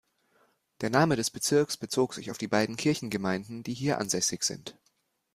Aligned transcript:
Der 0.81 0.89
Name 0.89 1.15
des 1.15 1.29
Bezirks 1.29 1.77
bezog 1.77 2.15
sich 2.15 2.31
auf 2.31 2.39
die 2.39 2.47
beiden 2.47 2.75
Kirchengemeinden, 2.75 3.61
die 3.61 3.75
hier 3.75 3.99
ansässig 3.99 4.41
sind. 4.43 4.75